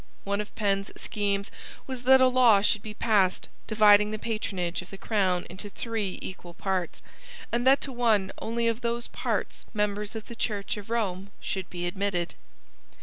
One 0.23 0.41
of 0.41 0.55
Penn's 0.55 0.89
schemes 0.99 1.51
was 1.85 2.01
that 2.05 2.21
a 2.21 2.27
law 2.27 2.61
should 2.61 2.81
be 2.81 2.95
passed 2.95 3.49
dividing 3.67 4.09
the 4.09 4.17
patronage 4.17 4.81
of 4.81 4.89
the 4.89 4.97
crown 4.97 5.45
into 5.47 5.69
three 5.69 6.17
equal 6.23 6.55
parts; 6.55 7.03
and 7.51 7.67
that 7.67 7.81
to 7.81 7.91
one 7.91 8.31
only 8.41 8.67
of 8.67 8.81
those 8.81 9.09
parts 9.09 9.63
members 9.75 10.15
of 10.15 10.25
the 10.25 10.35
Church 10.35 10.75
of 10.75 10.89
Rome 10.89 11.29
should 11.39 11.69
be 11.69 11.85
admitted. 11.85 12.33